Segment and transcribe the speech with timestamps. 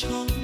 [0.00, 0.39] 冲。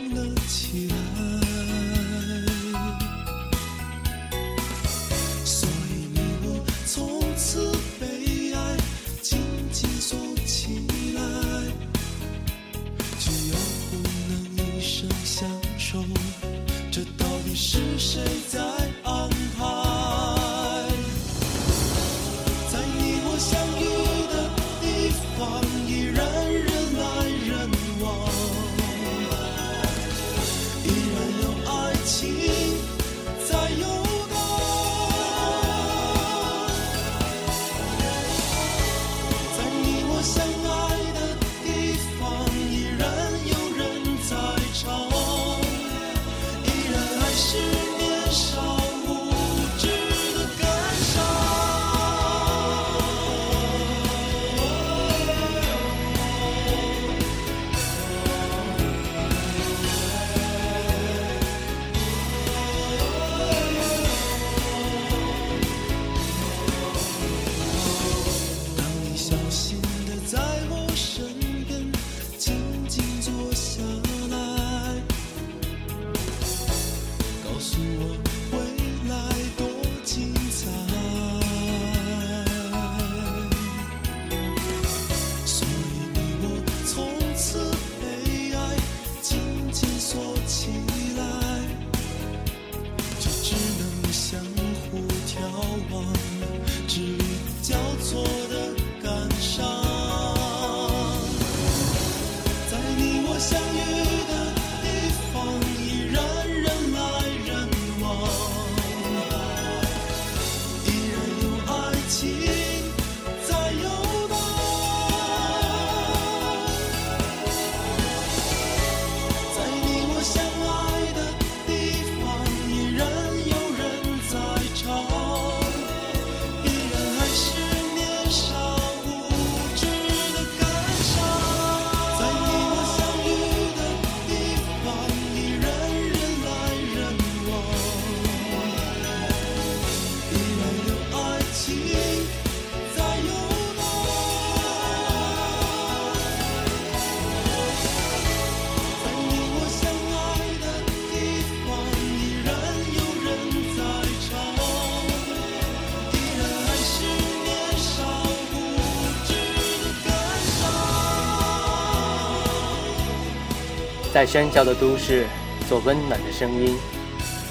[164.16, 165.26] 在喧嚣的都市，
[165.68, 166.74] 做温暖的声音，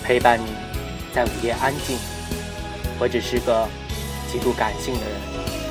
[0.03, 0.49] 陪伴你，
[1.13, 1.95] 在午夜安静。
[2.97, 3.67] 我只是个
[4.31, 5.64] 极度感性的人。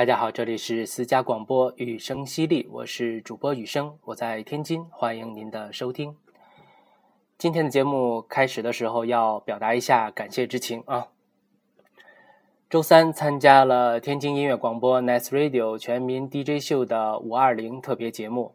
[0.00, 6.16] 大家好，这里是私家广播雨声犀利，我是主播雨声，我在天津，欢迎您的收听。
[7.36, 11.08] 今天的节目开始的时候要表达一下感谢之情啊。
[12.70, 18.54] 周三参加了天津音乐广播 Nice Radio 全民 DJ 秀的五二零特别节目，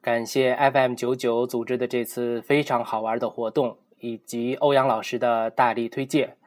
[0.00, 6.37] 感谢 FM 九九组织的这次非常好玩的活动，以及欧阳老师的大力推荐。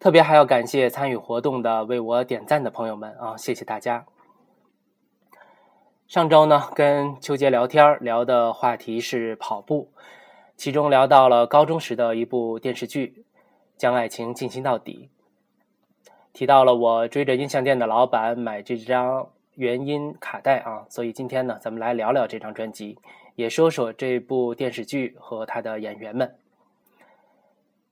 [0.00, 4.06] 特别还要感谢参与活动的、为我点赞的朋友们啊，谢谢大家。
[6.08, 9.90] 上周呢，跟秋杰聊天聊的话题是跑步，
[10.56, 13.24] 其中聊到了高中时的一部电视剧
[13.76, 15.10] 《将爱情进行到底》，
[16.32, 22.96] 提到了我追着音像店的老板买这张原音卡带啊，所以今天呢，咱们来聊聊这张专辑，
[23.34, 26.34] 也说说这部电视剧和它的演员们。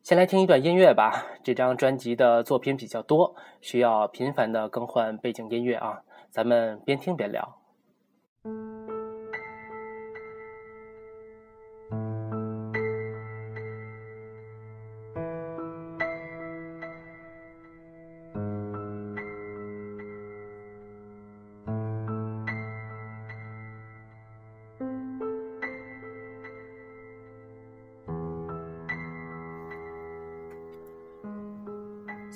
[0.08, 1.26] 先来听一段音乐吧。
[1.44, 6.00] 这张专辑的作品比较多，需要频繁的更换背景音乐啊。
[6.30, 7.57] 咱们边听边聊。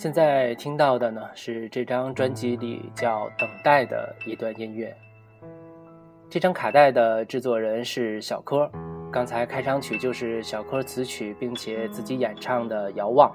[0.03, 4.93] 现在听到的呢是这张专辑里叫《等待》的一段音乐。
[6.29, 8.69] 这张卡带的制作人是小柯，
[9.13, 13.31] 刚才开场曲就是小柯词曲并且自己演唱的《遥望》。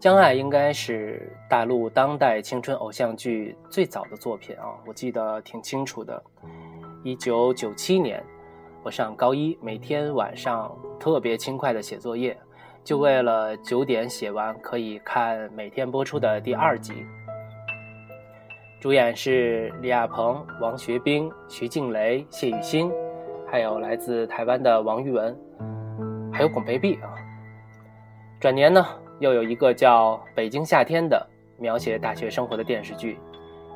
[0.00, 6.22] 江爱应该是大陆当代青春偶像剧最早的作品啊，我记得挺清楚的。
[7.04, 8.24] 一九九七年，
[8.82, 12.34] 我上高一，每天晚上特别轻快的写作业，
[12.86, 17.04] 就为了九点写完可以看每天播出的第二集。
[18.78, 22.88] 主演是李亚鹏、王学兵、徐静蕾、谢雨欣，
[23.50, 25.36] 还有来自台湾的王玉雯，
[26.32, 27.10] 还有巩培碧啊。
[28.38, 28.86] 转年呢？
[29.18, 31.26] 又有一个叫《北京夏天》的
[31.58, 33.18] 描写大学生活的电视剧，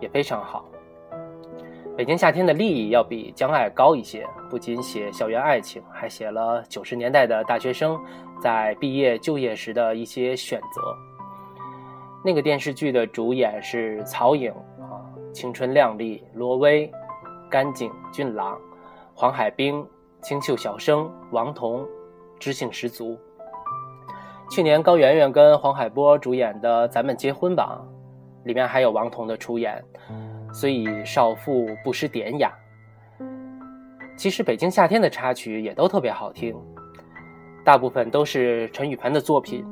[0.01, 0.65] 也非常好。
[1.97, 7.99] 《北京夏天》的利益要比《将爱》高一些，不仅写校园爱情，还写了九十年代的大学生
[8.41, 10.97] 在毕业就业时的一些选择。
[12.25, 15.01] 那个电视剧的主演是曹颖啊，
[15.33, 16.91] 青春靓丽；罗威，
[17.51, 18.59] 干净俊朗；
[19.15, 19.87] 黄海冰，
[20.21, 21.87] 清秀小生；王彤，
[22.39, 23.19] 知性十足。
[24.51, 27.81] 去年高圆圆跟黄海波主演的《咱们结婚吧》，
[28.47, 29.83] 里面还有王彤的出演，
[30.53, 32.53] 所以少妇不失典雅。
[34.17, 36.55] 其实《北京夏天》的插曲也都特别好听，
[37.65, 39.65] 大部分都是陈羽凡的作品。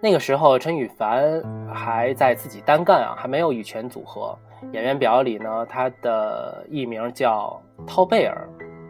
[0.00, 1.40] 那个时候陈羽凡
[1.72, 4.36] 还在自己单干啊，还没有羽泉组合。
[4.72, 8.48] 演员表里呢，他的艺名叫涛贝尔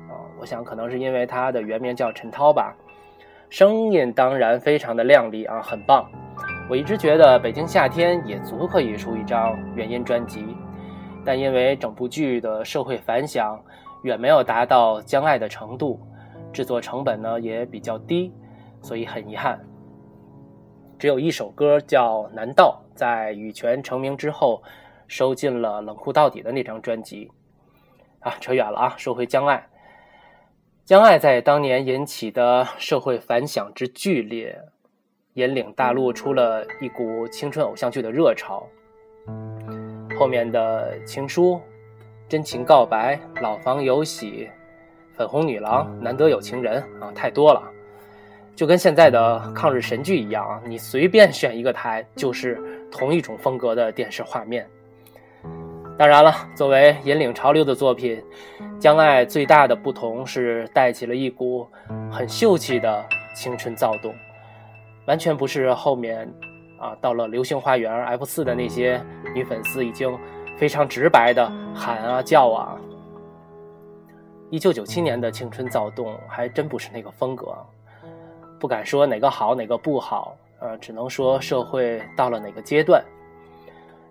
[0.08, 2.74] 啊，我想可能是因为他的原名叫陈涛吧。
[3.50, 6.10] 声音当然非常的亮丽啊，很棒。
[6.70, 10.56] 我一直觉得《北京夏天》也足可以出一张原音专辑，
[11.24, 13.60] 但因为整部剧的社会反响
[14.04, 16.00] 远没有达到《将爱》的程度，
[16.52, 18.32] 制作成本呢也比较低，
[18.80, 19.58] 所以很遗憾，
[20.98, 24.62] 只有一首歌叫《难道》在羽泉成名之后
[25.08, 27.30] 收进了《冷酷到底》的那张专辑。
[28.20, 29.56] 啊，扯远了啊，说回《江爱》。
[30.84, 34.60] 江爱在当年引起的社会反响之剧烈，
[35.34, 38.66] 引领大陆出了一股青春偶像剧的热潮。
[40.18, 41.60] 后面的情书、
[42.28, 44.48] 真情告白、老房有喜、
[45.16, 47.62] 粉红女郎、难得有情人啊，太多了，
[48.56, 52.60] 就跟现在的抗日神剧一样啊，你随便选一个台，就是
[52.90, 54.66] 同一种风格的电视画面。
[55.98, 58.20] 当然了，作为引领潮流的作品，
[58.78, 61.68] 《将爱》最大的不同是带起了一股
[62.10, 63.04] 很秀气的
[63.36, 64.14] 青春躁动，
[65.06, 66.26] 完全不是后面
[66.78, 69.00] 啊到了《流星花园》F 四的那些
[69.34, 70.18] 女粉丝已经
[70.56, 72.76] 非常直白的喊啊叫啊。
[74.52, 77.56] 一九九七年的青春躁动还真不是那个风格，
[78.60, 83.02] 不敢说哪个好哪个不好，呃，只能说社会到了哪个阶段。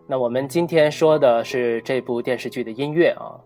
[0.08, 3.38] 那我们今天说的是这部电视剧的音乐啊，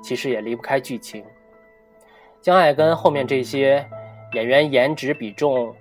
[0.00, 1.24] 其实也离不开剧情。
[2.40, 3.84] 江爱跟后面这些
[4.34, 5.74] 演员颜值比重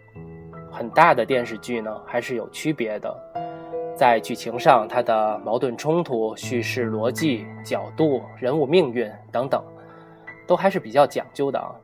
[0.71, 3.15] 很大的电视剧呢，还是有区别的。
[3.95, 9.63] 在剧情上，它的矛盾冲突、叙事逻辑、角度、人物命运等等，
[10.47, 11.75] 都还是比较讲究的啊。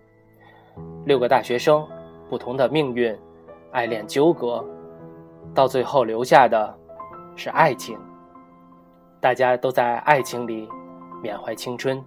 [1.06, 1.86] 六个大学生，
[2.30, 3.16] 不同的命运，
[3.72, 4.66] 爱恋纠葛，
[5.54, 6.76] 到最后留下的
[7.36, 8.00] 是爱情。
[9.20, 10.68] 大家都在爱情里
[11.22, 12.04] 缅怀青春。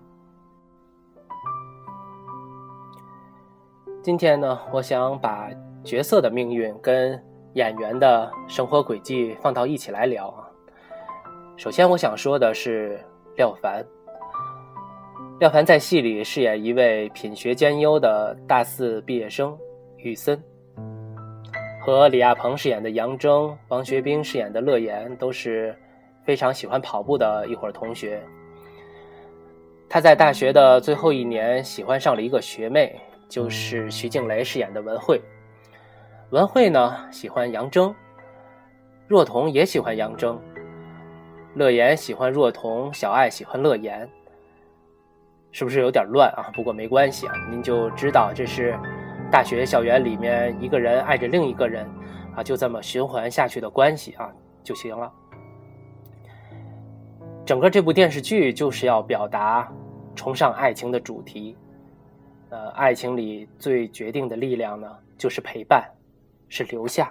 [4.03, 5.49] 今天呢，我想把
[5.83, 7.23] 角色的命运跟
[7.55, 10.49] 演员的生活轨迹放到一起来聊啊。
[11.57, 13.01] 首先，我想说的是
[13.37, 13.85] 廖凡。
[15.39, 19.57] 廖凡在戏里饰演一位品学兼优的大四毕业生
[19.99, 20.43] 雨森，
[21.81, 25.77] 和李亚鹏饰演的杨铮、王学兵饰演的乐言都是。
[26.25, 28.21] 非常喜欢跑步的一伙同学，
[29.89, 35.23] 他在大学的最后一年喜欢上了一个学妹，就是徐静蕾饰演的文慧。
[36.31, 37.95] 文慧呢喜欢杨铮，
[39.07, 40.37] 若彤也喜欢杨铮，
[41.55, 44.11] 乐言喜欢若彤，小爱喜欢乐言，
[45.57, 46.53] 是不是有点乱啊？
[46.53, 48.79] 不过没关系啊，您就知道这是
[49.33, 51.89] 大学校园里面一个人爱着另一个人
[52.35, 54.31] 啊，就这么循环下去的关系啊
[54.63, 55.11] 就行了。
[57.47, 59.73] 整个这部电视剧就是要表达
[60.15, 61.57] 崇尚爱情的主题，
[62.51, 65.91] 呃，爱情里最决定的力量呢，就是陪伴，
[66.51, 67.11] 是留下。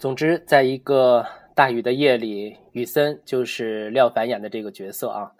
[0.00, 1.24] 总之，在一个
[1.54, 5.30] 大雨的夜里，雨森就是廖凡演的这个角色啊，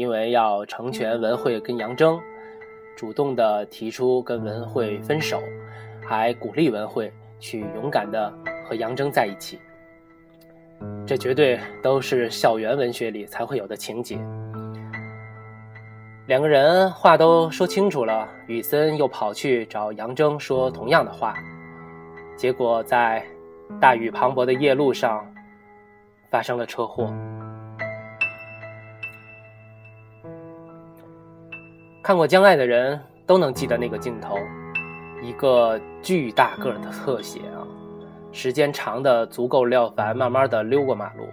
[0.00, 2.18] 因为要成全文慧跟杨铮，
[2.96, 5.42] 主动的提出跟文慧分手，
[6.02, 8.32] 还鼓励文慧去勇敢的
[8.66, 9.58] 和杨铮在一起。
[11.06, 14.16] 这绝对都是校园文学里才会有的情节。
[16.28, 21.36] 两个人话都说清楚了，雨森又跑去找杨铮说同样的话，
[22.38, 23.22] 结果在
[23.78, 25.30] 大雨磅礴的夜路上
[26.30, 27.12] 发生了车祸。
[32.02, 34.38] 看过《将爱》的人都能记得那个镜头，
[35.22, 37.60] 一个巨大个的特写啊。
[38.32, 41.24] 时间长的足够廖凡慢慢的溜过马路，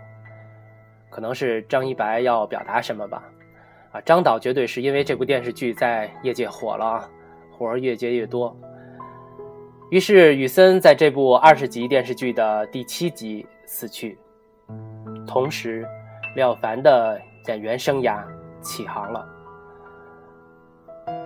[1.09, 3.23] 可能是张一白要表达什么吧，
[3.91, 7.07] 啊，张导绝对是因为这部电视剧在业界火了，
[7.57, 8.55] 活儿越接越多。
[9.89, 14.19] 于是雨森在这部二十集电视剧的第七集死去，
[15.25, 15.87] 同时
[16.35, 18.21] 廖凡的演员生涯
[18.61, 19.25] 起航了。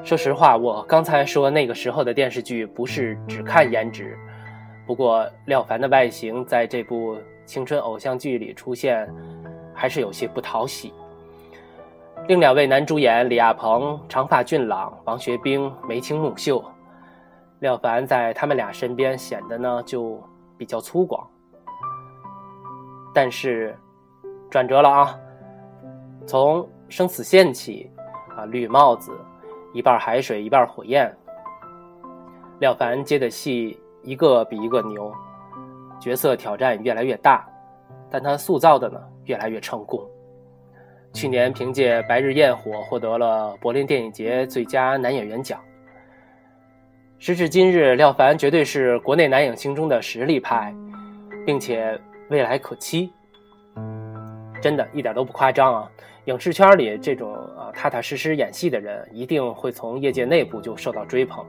[0.03, 4.17] 说实话，我刚才说那个时候的电视剧不是只看颜值。
[4.85, 9.07] 不过，廖凡的外形在这部青春偶像剧里出现，
[9.73, 10.93] 还是有些不讨喜。
[12.27, 16.63] 另两位男主演李亚鹏长发俊朗，王学兵眉清目秀，
[17.59, 20.21] 廖凡在他们俩身边显得呢就
[20.57, 21.23] 比较粗犷。
[23.13, 23.77] 但是，
[24.49, 25.19] 转折了啊！
[26.25, 27.89] 从生死线起，
[28.35, 29.11] 啊，绿帽子，
[29.73, 31.11] 一半海水一半火焰，
[32.59, 33.77] 廖凡接的戏。
[34.03, 35.13] 一个比一个牛，
[35.99, 37.47] 角色挑战越来越大，
[38.09, 40.03] 但他塑造的呢越来越成功。
[41.13, 45.59] 去年凭借《白日焰火》获得了柏林电影节最佳男演员奖。
[47.19, 50.73] 时至今日，廖凡绝对是国内男影星中的实力派，
[51.45, 51.95] 并且
[52.29, 53.13] 未来可期。
[54.61, 55.91] 真的一点都不夸张啊！
[56.25, 61.43] 影视圈里这种啊踏踏实实演戏的人，一定会从业界内部就受到追捧。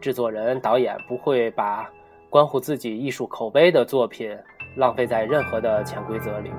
[0.00, 1.90] 制作人、导演不会把
[2.30, 4.34] 关乎自己艺术口碑的作品
[4.76, 6.52] 浪费在任何的潜规则里。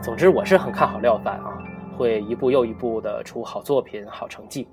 [0.00, 1.58] 总之，我是很看好廖凡啊，
[1.98, 4.68] 会一步又一步的出好作品、好成绩。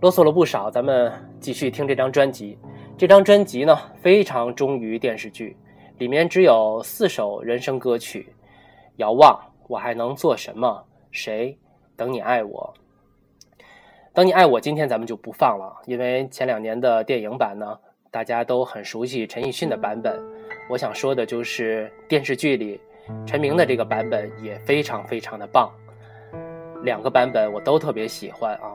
[0.00, 2.56] 啰嗦了不少，咱们继续听这张专辑。
[2.96, 5.56] 这张专辑呢，非常忠于电视剧，
[5.98, 8.32] 里面只有四首人生歌曲：
[8.96, 9.36] 遥望、
[9.66, 11.58] 我还能做什么、谁、
[11.96, 12.72] 等你爱我。
[14.14, 17.76] 等你爱我，今天咱们就不放了，因为前两年的电影版呢，
[18.12, 20.22] 大家都很熟悉陈奕迅的版本。
[20.70, 22.80] 我想说的就是电视剧里
[23.26, 25.68] 陈明的这个版本也非常非常的棒，
[26.84, 28.70] 两个版本我都特别喜欢啊。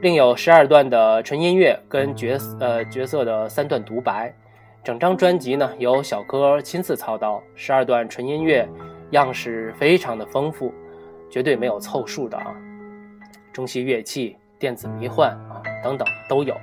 [0.00, 4.34] 另有十二段的纯音乐跟角呃角色的三段独白，
[4.84, 8.68] 整张专辑呢由小柯亲自操刀，十二段纯音乐
[9.12, 10.74] 样式非常的丰富，
[11.30, 12.52] 绝对没有凑数的啊。
[13.52, 16.56] 中西乐器、电子迷幻啊等等都有，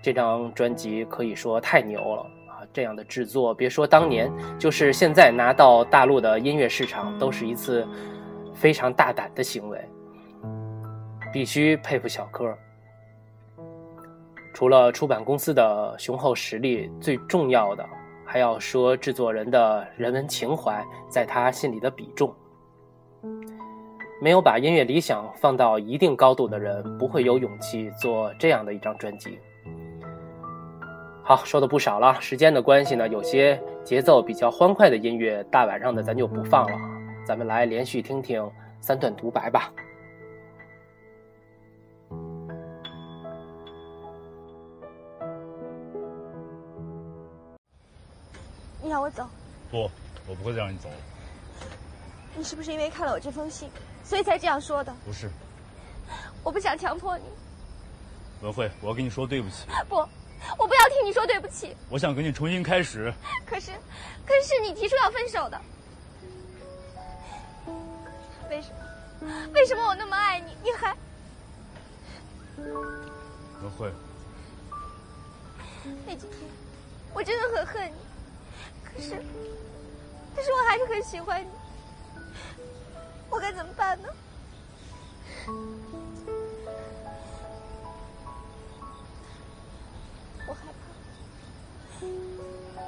[0.00, 2.62] 这张专辑可以说太牛了啊！
[2.72, 7.84] 这样的制作，别说当年，就是现在拿到大陆的音乐市场，都是一次
[8.54, 9.84] 非常大胆的行为，
[11.32, 12.56] 必须佩服小柯。
[14.52, 17.88] 除了出版公司的雄厚实力，最重要的
[18.24, 22.34] 还要说制作人的人文情怀在他心里的比重。
[24.20, 29.38] 没有把音乐理想放到一定高度的人，不会有勇气做这样的一张专辑。
[31.24, 36.78] 好，说的不少了，时间的关系呢，有些节奏比较欢快的音乐，大晚上的咱就不放了，
[37.24, 38.48] 咱们来连续听听
[38.80, 39.72] 三段独白吧。
[48.82, 49.28] 你让我走？
[49.70, 49.90] 不，
[50.26, 50.96] 我不会再让你走了。
[52.34, 53.70] 你是不是因为看了我这封信？
[54.04, 54.92] 所以才这样说的。
[55.04, 55.30] 不是，
[56.42, 57.24] 我不想强迫你。
[58.40, 59.66] 文慧，我要跟你说对不起。
[59.88, 59.96] 不，
[60.58, 61.76] 我不要听你说对不起。
[61.88, 63.12] 我想跟你重新开始。
[63.46, 63.70] 可是，
[64.26, 65.60] 可是你提出要分手的。
[68.50, 68.68] 为什
[69.20, 69.28] 么？
[69.54, 70.96] 为什么我那么爱你，你还？
[73.62, 73.92] 文慧，
[76.04, 76.38] 那几天
[77.14, 77.94] 我真的很恨你，
[78.94, 79.10] 可是，
[80.36, 81.48] 可是我还是很喜欢你。
[83.30, 84.08] 我该怎么办呢？
[90.46, 92.06] 我害怕，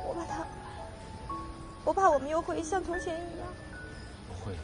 [0.06, 0.46] 我怕他，
[1.84, 3.46] 我怕我们又会像从前一样。
[4.28, 4.54] 不会。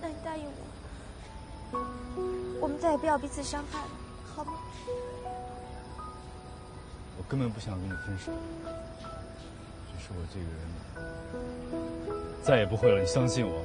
[0.00, 0.44] 那你答应
[1.72, 1.78] 我，
[2.60, 3.90] 我们再也不要彼此伤害了，
[4.36, 4.52] 好吗？
[7.18, 8.32] 我根本不想跟你分手。
[9.92, 10.60] 只是我这个人，
[12.42, 13.00] 再也不会了。
[13.00, 13.62] 你相信我。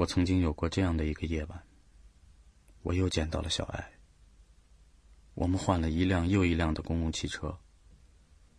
[0.00, 1.62] 我曾经有过这样的一个夜晚，
[2.80, 3.92] 我又见到了小爱。
[5.34, 7.54] 我们换了一辆又一辆的公共汽车，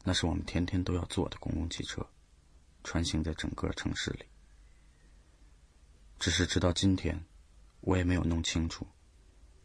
[0.04, 2.06] 那是我们天天都要坐的公共汽车，
[2.84, 4.26] 穿行在整个城市里。
[6.20, 7.20] 只是直到今天，
[7.80, 8.86] 我也没有弄清楚，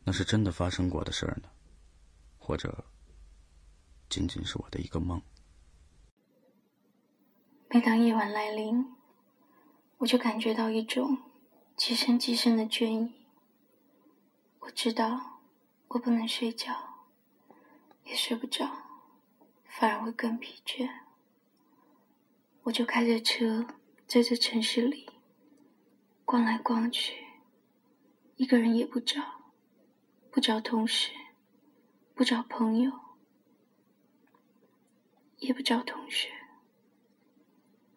[0.03, 1.51] 那是真的发生过的事儿呢，
[2.39, 2.87] 或者
[4.09, 5.21] 仅仅是我的一个梦。
[7.69, 8.83] 每当夜晚来临，
[9.99, 11.19] 我就感觉到一种
[11.77, 13.13] 几声几声的倦意。
[14.61, 15.43] 我知道，
[15.89, 16.97] 我不能睡觉。
[18.05, 18.71] 也睡不着，
[19.65, 20.89] 反而会更疲倦。
[22.63, 23.67] 我就开着车
[24.07, 25.11] 在这城市里
[26.25, 27.27] 逛来逛去，
[28.37, 29.51] 一个人也不找，
[30.31, 31.11] 不找同事，
[32.15, 32.93] 不找朋友，
[35.39, 36.31] 也不找同学，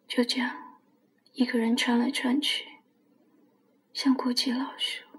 [0.08, 0.80] 就这样
[1.32, 2.69] 一个人穿来穿去，
[3.92, 5.09] 像过街老鼠。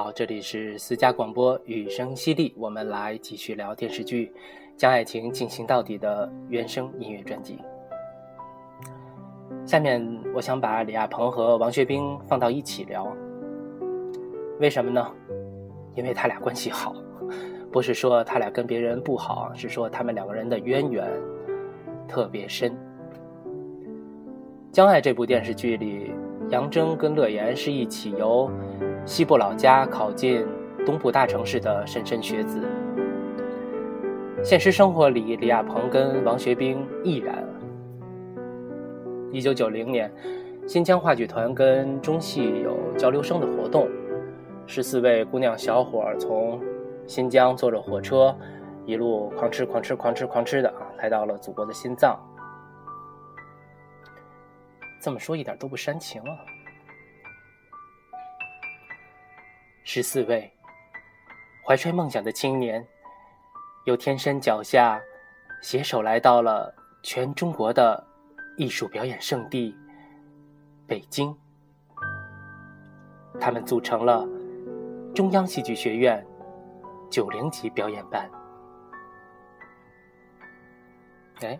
[0.00, 4.26] 好，这里是私家广播，雨声淅沥，我们来继续聊电视剧
[4.76, 7.58] 《将爱情进行到底》的原声音乐专辑。
[9.66, 10.00] 下面
[10.32, 13.12] 我想把李亚鹏和王学兵放到一起聊，
[14.60, 15.04] 为什么呢？
[15.96, 16.94] 因为他俩关系好，
[17.72, 21.10] 不是说他俩跟别人不好，是说他们两个人的渊源
[22.06, 22.70] 特别深。
[24.70, 26.12] 《将爱》这部电视剧里，
[26.50, 28.48] 杨铮跟乐言是一起由。
[29.08, 30.46] 西部老家考进
[30.84, 32.62] 东部大城市的莘莘学子，
[34.44, 37.42] 现实生活里，李亚鹏跟王学兵亦然。
[39.32, 40.12] 一九九零年，
[40.66, 43.88] 新疆话剧团跟中戏有交流生的活动，
[44.66, 46.60] 十四位姑娘小伙从
[47.06, 48.36] 新疆坐着火车，
[48.84, 52.14] 一路狂吃狂吃狂吃狂吃的啊，来到了祖国的心脏。
[55.00, 56.57] 这么说一点都不煽情啊。
[59.90, 60.52] 十四位
[61.64, 62.86] 怀揣梦想的青年，
[63.86, 65.00] 由天山脚下
[65.62, 68.06] 携手来到了全中国的
[68.58, 69.74] 艺术表演圣地——
[70.86, 71.34] 北京。
[73.40, 74.28] 他们组成了
[75.14, 76.22] 中央戏剧学院
[77.10, 78.30] 九零级表演班。
[81.40, 81.58] 哎，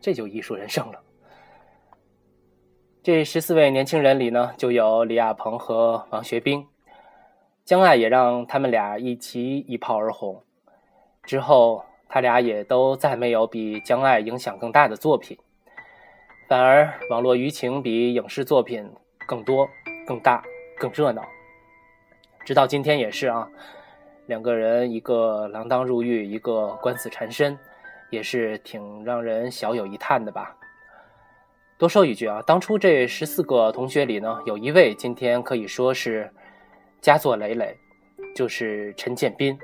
[0.00, 1.00] 这就艺术人生了。
[3.00, 6.66] 这十四位年轻人里呢，就有李亚鹏和王学兵。
[7.70, 10.42] 江爱也让他们俩一起一炮而红，
[11.22, 15.38] 之后他俩也都再没有比江爱影响更大的作品，
[16.48, 18.92] 反而网络舆情比影视作品
[19.24, 19.68] 更多、
[20.04, 20.42] 更大、
[20.80, 21.22] 更热闹。
[22.44, 23.48] 直到今天也是啊，
[24.26, 27.56] 两个人一个锒铛入狱，一个官司缠身，
[28.10, 30.56] 也是挺让人小有一叹的吧。
[31.78, 36.28] 多说一句啊，当初这十四个同学里呢，有一位今天可以说是。
[37.00, 37.74] 佳作累累，
[38.36, 39.58] 就是陈建斌。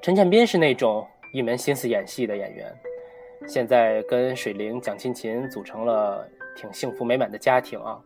[0.00, 2.74] 陈建斌是那种一门心思演戏的演员，
[3.46, 8.00] 现在跟水灵、蒋勤勤组成了挺幸福美满的家庭啊。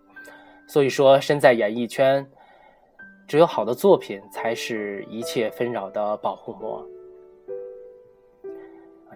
[0.67, 2.27] 所以说，身在演艺圈，
[3.29, 6.85] 只有好的作品才是一切纷扰的保护膜。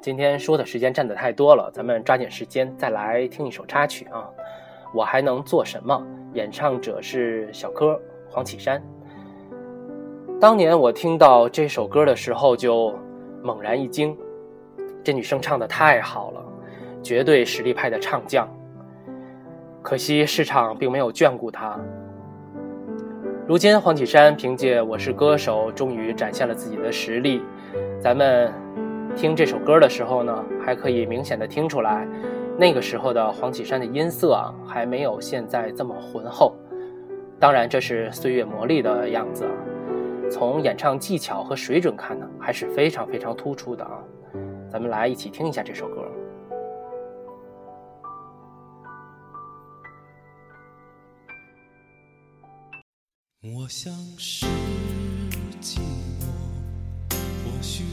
[0.00, 4.30] 今天说的时间占的太多了，咱们抓紧时间再来听一首插曲啊。
[4.94, 6.06] 我还能做什么？
[6.34, 8.00] 演唱者是小柯。
[8.30, 8.82] 黄绮珊，
[10.40, 12.94] 当年我听到这首歌的时候就
[13.42, 14.16] 猛然一惊，
[15.02, 16.44] 这女生唱的太好了，
[17.02, 18.48] 绝对实力派的唱将。
[19.82, 21.78] 可惜市场并没有眷顾她。
[23.46, 27.42] 如今黄绮珊凭借《我是歌手》终于展现了自己的实力。
[27.98, 28.52] 咱们
[29.16, 32.06] 听这首歌的时候呢，还可以明显的听出来，
[32.58, 36.54] 那个时候的黄绮珊的音色啊，还没有现在这么浑厚。
[37.40, 39.52] 当然，这是岁月磨砺的样子啊。
[40.28, 44.02] 从演唱技巧和水准看呢，还是非常非常突出的啊。
[44.68, 46.04] 咱们来一起听一下这首歌。
[53.40, 54.44] 我想是
[55.60, 55.78] 寂
[56.18, 56.26] 寞，
[57.44, 57.84] 或许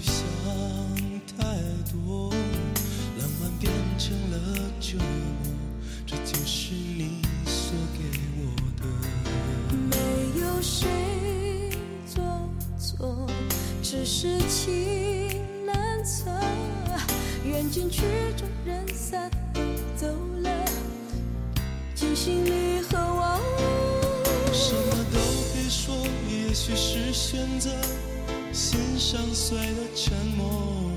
[29.48, 30.90] 碎的沉默。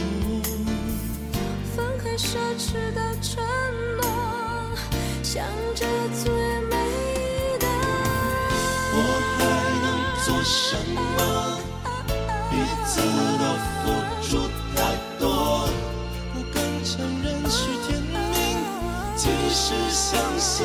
[1.77, 3.45] 分开奢侈的承
[4.01, 4.09] 诺，
[5.23, 5.85] 想着
[6.25, 6.33] 最
[6.63, 6.75] 美
[7.61, 7.67] 的。
[8.95, 8.97] 我
[9.37, 9.39] 还
[9.83, 9.87] 能
[10.25, 10.97] 做什么？
[12.51, 12.57] 彼
[12.87, 13.03] 此
[13.39, 13.45] 都
[13.85, 13.85] 付
[14.27, 14.29] 出
[14.75, 14.79] 太
[15.19, 15.69] 多，
[16.33, 18.17] 不敢承认是天命，
[19.15, 20.09] 即使相
[20.39, 20.65] 信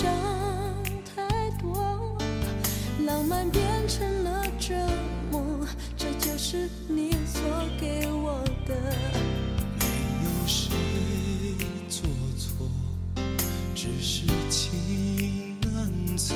[0.00, 0.10] 想
[1.04, 2.16] 太多，
[3.04, 4.74] 浪漫变成了折
[5.30, 5.44] 磨，
[5.94, 7.42] 这就是你所
[7.78, 8.74] 给我的。
[9.78, 9.84] 没
[10.24, 10.70] 有谁
[11.90, 12.08] 做
[12.38, 12.66] 错，
[13.74, 16.34] 只是情难测。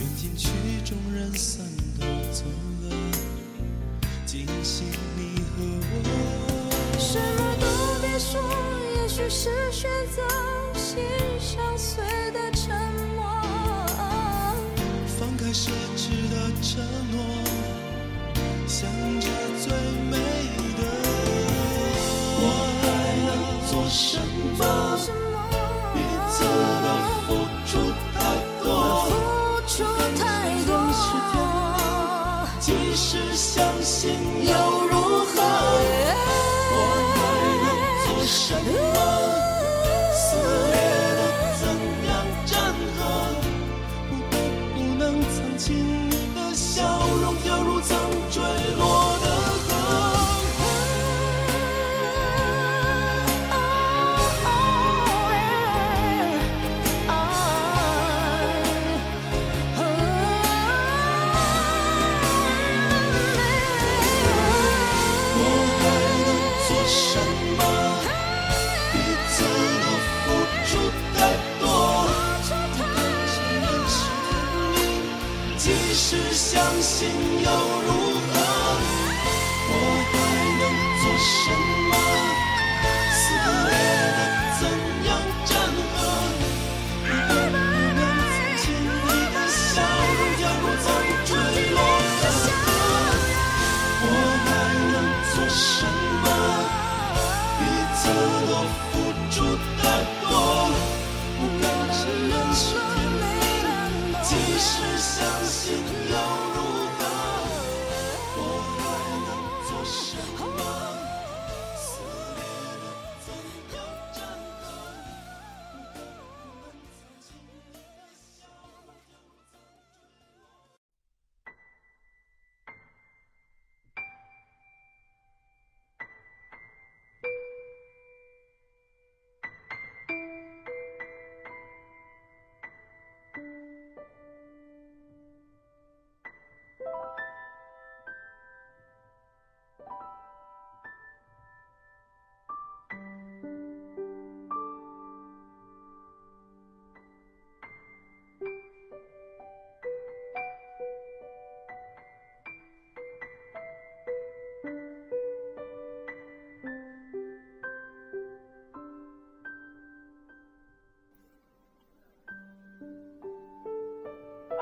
[0.00, 0.48] 缘尽曲
[0.84, 1.64] 终人散
[1.96, 2.44] 都走
[2.82, 2.96] 了，
[4.26, 6.98] 惊醒你和我。
[6.98, 8.42] 什么都别说，
[8.96, 10.26] 也许是选择
[10.74, 10.98] 心
[11.38, 12.02] 上碎
[15.52, 17.16] 奢侈的承诺，
[18.66, 19.26] 想着
[19.58, 19.72] 最
[20.10, 20.16] 美
[20.76, 20.82] 的。
[22.40, 22.44] 我
[22.82, 22.84] 还
[23.26, 23.28] 能
[23.68, 24.18] 做什
[24.58, 24.60] 么？
[24.98, 25.36] 什么？
[25.94, 25.96] 彼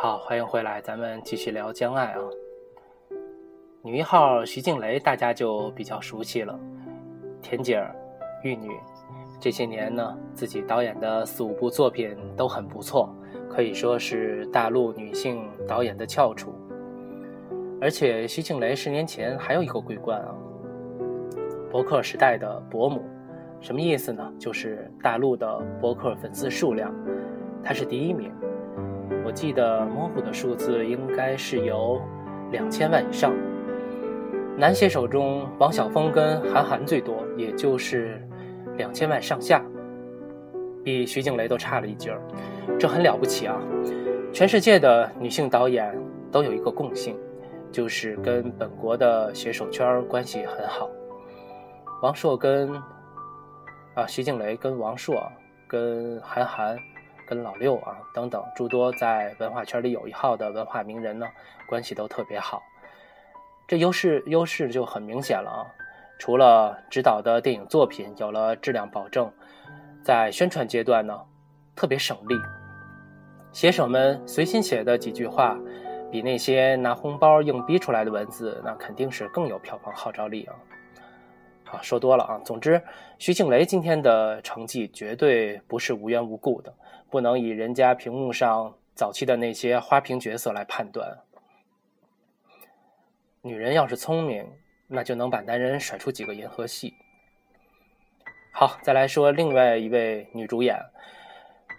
[0.07, 2.21] 好，欢迎回来，咱们继续聊将爱啊。
[3.83, 6.57] 女一号徐静蕾，大家就比较熟悉了，
[7.43, 7.93] 田姐儿、
[8.45, 8.71] 玉女，
[9.41, 13.13] 这些年呢，自己导演的四五部作品都很不错，
[13.51, 16.55] 可以说是大陆女性导演的翘楚。
[17.81, 20.33] 而且徐静蕾十年前还有一个桂冠啊，
[21.69, 23.03] 博客时代的伯母，
[23.61, 24.33] 什么意思呢？
[24.39, 26.95] 就是大陆的博客粉丝数量，
[27.61, 28.33] 她是第一名。
[29.27, 32.01] 我记得模糊的数字应该是有
[32.53, 33.35] 两千万以上。
[34.57, 38.25] 男写手中，王晓峰跟韩寒最多，也就是
[38.77, 39.61] 两千万上下。
[40.85, 42.21] 比徐静蕾都差了一截儿，
[42.79, 43.61] 这很了不起啊！
[44.33, 45.93] 全世界的女性导演
[46.31, 47.19] 都有一个共性，
[47.73, 50.89] 就是跟本国的写手圈关系很好。
[52.01, 52.73] 王朔跟
[53.97, 55.21] 啊徐静蕾跟王朔、
[55.67, 56.79] 跟韩寒、
[57.27, 61.27] 跟老六啊等等诸多在文化圈里有一号的文化名人呢，
[61.67, 62.63] 关系都特别好。
[63.67, 65.61] 这优势优势就很明显了啊！
[66.19, 69.31] 除了指导的电影作品有了质量保证，
[70.03, 71.21] 在宣传阶段呢，
[71.75, 72.37] 特别省力。
[73.53, 75.59] 写手们随心写的几句话，
[76.13, 80.55] 比那些拿红包硬逼出来的文字，那肯定是更有票房号召力啊！
[81.65, 82.41] 好，说多了啊。
[82.45, 82.81] 总之，
[83.19, 86.73] 徐静蕾今天的成绩绝对不是无缘无故的，
[87.11, 91.19] 不能以人家屏幕上早期的那些花瓶角色来判断。
[93.43, 94.45] 女人要是聪明，
[94.89, 96.95] 那就能把男人甩出几个银河系。
[98.53, 100.79] 好，再来说另外一位女主演。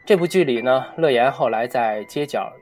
[0.06, 2.54] 这部剧里呢，乐言后来在街角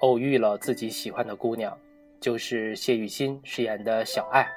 [0.00, 1.76] 偶遇了自己喜欢的姑娘，
[2.20, 4.48] 就是谢雨欣饰演的小爱。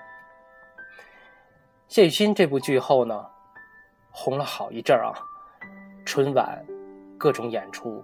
[1.90, 3.26] 谢雨欣这部剧后呢，
[4.12, 5.12] 红了好一阵儿啊，
[6.06, 6.64] 春晚、
[7.22, 8.04] 各种演出、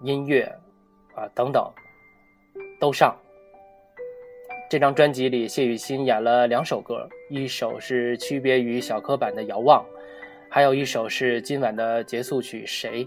[0.00, 0.50] 音乐
[1.14, 1.70] 啊等等
[2.80, 3.14] 都上。
[4.70, 9.84] 这张专辑里，谢雨欣演了两首歌，一首是区别于小柯版的《遥望》，
[10.50, 13.04] 还有一首是今晚的结束曲《谁》。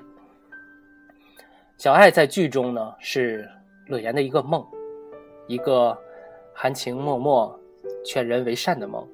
[1.80, 3.50] 小爱在剧中呢是
[3.88, 4.64] 乐言的一个梦，
[5.48, 5.98] 一个
[6.54, 7.52] 含情脉脉、
[8.06, 9.06] 劝人为善的梦。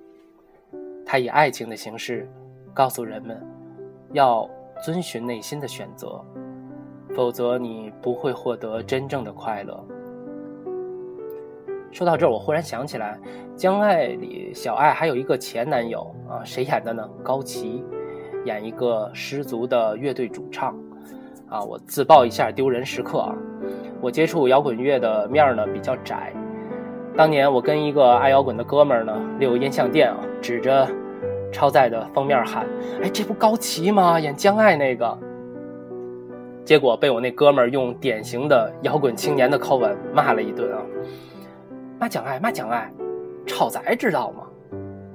[1.05, 2.29] 他以爱情的形式
[2.73, 3.41] 告诉人们，
[4.11, 4.49] 要
[4.83, 6.21] 遵循内心的选择，
[7.15, 9.81] 否则你不会获得真正的快乐。
[11.89, 13.17] 说到这儿，我忽然想起来，
[13.55, 17.09] 《将爱》里小爱还有一个前男友啊，谁演的呢？
[17.23, 17.81] 高旗，
[18.43, 20.75] 演一个失足的乐队主唱。
[21.47, 23.35] 啊，我自曝一下丢人时刻啊！
[24.01, 26.33] 我接触摇滚乐的面儿呢比较窄。
[27.15, 30.89] 当年我跟一个爱摇滚的哥们儿呢溜音像店啊，指着
[31.53, 32.65] 超载的封面喊
[33.01, 34.19] ：“哎，这不高旗吗？
[34.19, 35.17] 演江爱那个。”
[36.65, 40.81] 结果被我那哥们儿用典型的摇滚青年的口吻骂了一顿啊！
[41.99, 42.89] 骂蒋爱，骂蒋爱，
[43.45, 44.43] 超载知道吗？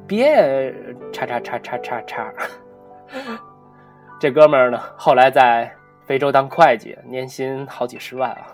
[0.06, 0.74] 别
[1.10, 2.32] 叉叉叉叉叉叉！
[4.20, 5.70] 这哥们儿呢，后来在
[6.06, 8.52] 非洲当会计，年薪好几十万啊！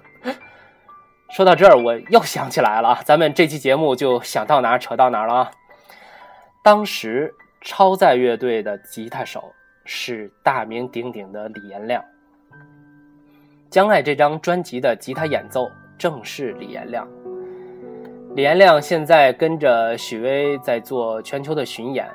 [1.31, 5.51] 说到这儿，我又想起来了啊，咱们这期节目就想到哪儿扯到哪儿了啊！
[6.63, 9.51] 当时超载乐队的吉他手
[9.87, 12.03] 是大名鼎鼎的李延亮，
[13.71, 17.09] 《将爱》这张专辑的吉他演奏正是李延亮。
[18.37, 22.07] 李延亮现在跟着许巍在做全球的巡演，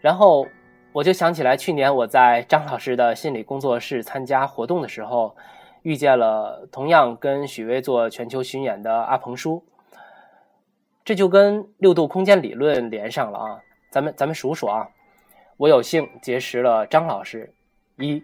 [0.00, 0.44] 然后
[0.90, 5.36] 我就想起来，去年我在张老师的心理工作室参加活动的时候，
[5.82, 9.64] 遇见了同样跟许巍做全球巡演的阿鹏叔，
[11.04, 13.60] 这就跟六度空间理论连上了啊！
[13.90, 14.88] 咱们咱们数数啊，
[15.56, 17.52] 我有幸结识了张老师，
[17.96, 18.22] 一，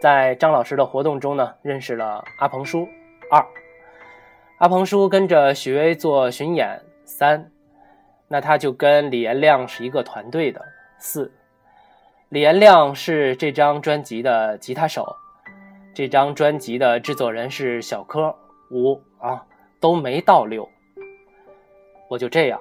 [0.00, 2.86] 在张老师的活动中呢，认识了阿鹏叔，
[3.30, 3.44] 二。
[4.58, 7.50] 阿鹏叔跟着许巍做巡演，三，
[8.28, 10.64] 那他就跟李延亮是一个团队的。
[10.98, 11.30] 四，
[12.28, 15.14] 李延亮是这张专辑的吉他手，
[15.92, 18.34] 这张专辑的制作人是小柯。
[18.70, 19.44] 五啊，
[19.78, 20.68] 都没到六，
[22.08, 22.60] 我就这样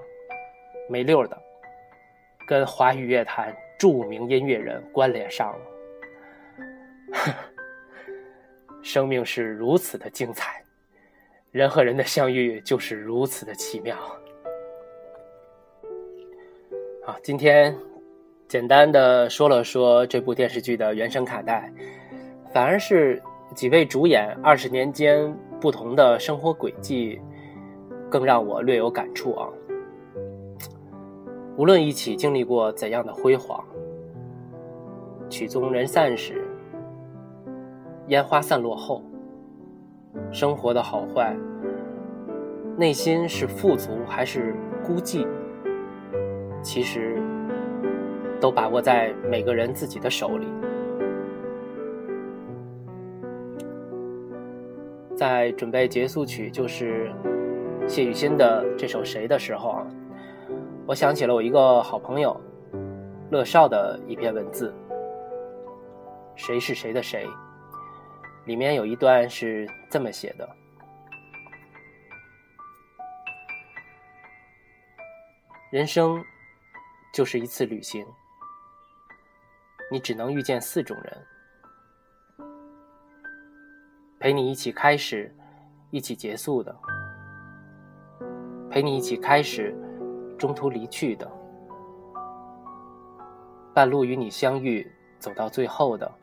[0.88, 1.36] 没溜的，
[2.46, 5.60] 跟华语乐坛著名音乐人关联上了。
[8.82, 10.62] 生命是如此的精彩。
[11.52, 13.96] 人和人的相遇就是如此的奇妙。
[17.04, 17.74] 好，今天
[18.48, 21.72] 简单的说了说这部电视剧的原声卡带，
[22.54, 23.22] 反而是
[23.54, 27.22] 几位主演二十年间不同的生活轨迹，
[28.10, 29.48] 更让我略有感触啊。
[31.58, 33.64] 无论一起经历过怎样的辉煌，
[35.30, 36.44] 曲终人散时，
[38.08, 39.02] 烟花散落后。
[40.32, 41.36] 生活的好坏，
[42.78, 45.28] 内心是富足还是孤寂，
[46.62, 47.22] 其实
[48.40, 50.48] 都把握在每个人自己的手里。
[55.16, 57.10] 在准备结束曲，就是
[57.88, 59.88] 谢雨欣的这首《谁》的时候啊，
[60.88, 62.40] 我想起了我一个好朋友
[63.32, 64.72] 乐少的一篇文字
[66.38, 67.28] ：“谁是谁的谁？”
[68.46, 70.48] 里面有一段是这么写的：
[75.72, 76.24] 人生
[77.12, 78.06] 就是一次旅行，
[79.92, 82.48] 你只能遇见四种人：
[84.20, 85.36] 陪你一起开始，
[85.90, 86.78] 一起结束的，
[88.70, 89.76] 陪你一起开始，
[90.38, 91.32] 中途离去的，
[93.74, 96.14] 半路与你相遇，走到最后的，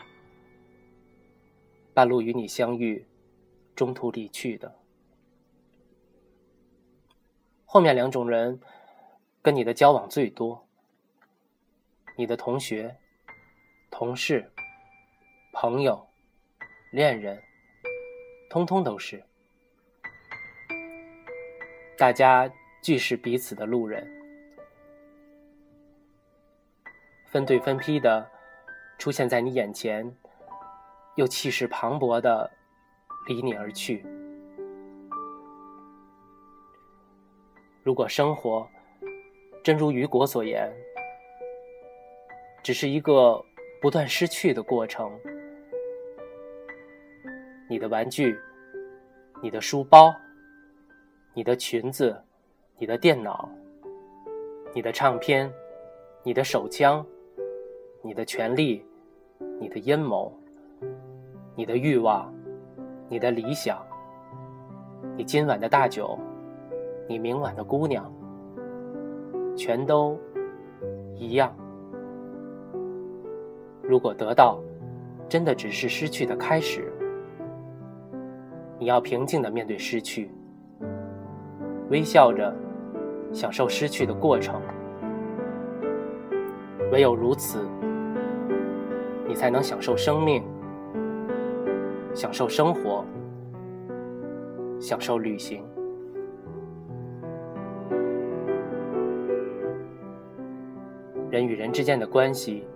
[1.94, 3.06] 半路与你相遇，
[3.74, 4.74] 中途离去的。
[7.64, 8.60] 后面两种人，
[9.40, 10.66] 跟你的交往最多，
[12.16, 12.94] 你的同学、
[13.90, 14.52] 同事、
[15.54, 16.06] 朋友、
[16.92, 17.42] 恋人，
[18.50, 19.24] 通通都是。
[21.96, 24.04] 大家俱是彼此的路人，
[27.30, 28.28] 分队分批的
[28.98, 30.12] 出现在你眼前，
[31.14, 32.50] 又气势磅礴的
[33.28, 34.04] 离你而去。
[37.84, 38.68] 如果生活
[39.62, 40.68] 真如雨果所言，
[42.64, 43.44] 只是一个
[43.80, 45.16] 不断失去的过程，
[47.70, 48.36] 你的玩具、
[49.40, 50.12] 你的书包、
[51.32, 52.20] 你的裙子、
[52.82, 53.48] 你的电脑、
[54.74, 55.48] 你的唱片、
[56.24, 57.06] 你的手枪、
[58.02, 58.84] 你的权利、
[59.60, 60.36] 你的阴谋、
[61.54, 62.34] 你的欲望、
[63.08, 63.80] 你的理想、
[65.16, 66.18] 你今晚的大酒。
[67.08, 68.12] 你明晚的姑娘，
[69.56, 70.18] 全都
[71.14, 71.54] 一样。
[73.80, 74.58] 如果得到，
[75.28, 76.92] 真的只是失去的开始，
[78.76, 80.32] 你要平静的面对失去，
[81.88, 82.52] 微笑着
[83.32, 84.60] 享受失去的过程。
[86.90, 87.66] 唯有如此，
[89.26, 90.44] 你才能享受生命，
[92.14, 93.04] 享受生活，
[94.78, 95.64] 享受旅行。
[101.30, 102.66] 人与人之间的关系，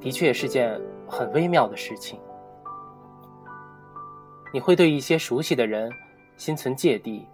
[0.00, 2.18] 的确是件很微妙的事情。
[4.54, 5.90] 你会对一些熟悉的人
[6.38, 7.26] 心存芥蒂，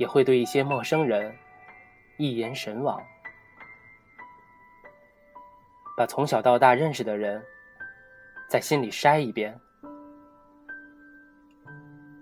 [0.00, 1.30] 也会对一些陌生人
[2.16, 2.98] 一言神往。
[5.94, 7.44] 把从小到大认识的人，
[8.48, 9.54] 在心里筛一遍，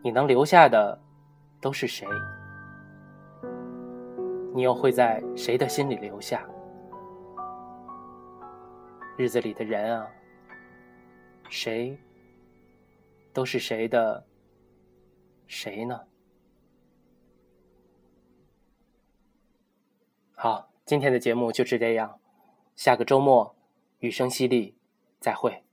[0.02, 1.00] 你能留下的
[1.60, 2.04] 都是谁？
[4.52, 6.44] 你又会在谁的心里留下？
[9.16, 10.10] 日子里的人啊，
[11.48, 11.96] 谁
[13.32, 14.26] 都是谁的
[15.46, 16.00] 谁呢？
[20.40, 22.20] 好，今天的节目就是这样，
[22.76, 23.56] 下个周末
[23.98, 24.72] 雨声淅沥，
[25.18, 25.64] 再会。